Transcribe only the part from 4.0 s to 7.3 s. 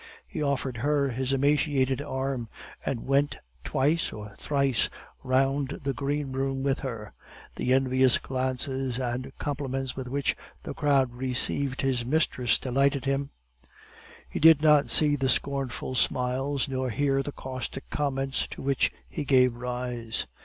or thrice round the greenroom with her;